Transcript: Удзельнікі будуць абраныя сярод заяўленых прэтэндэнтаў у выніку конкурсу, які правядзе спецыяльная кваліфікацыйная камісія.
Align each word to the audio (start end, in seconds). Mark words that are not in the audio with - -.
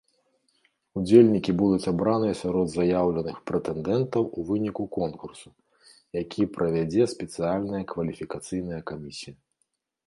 Удзельнікі 1.01 1.51
будуць 1.59 1.89
абраныя 1.91 2.35
сярод 2.41 2.67
заяўленых 2.77 3.37
прэтэндэнтаў 3.51 4.23
у 4.25 4.39
выніку 4.49 4.83
конкурсу, 4.99 5.49
які 6.23 6.51
правядзе 6.59 7.03
спецыяльная 7.15 7.83
кваліфікацыйная 7.95 8.81
камісія. 8.93 9.35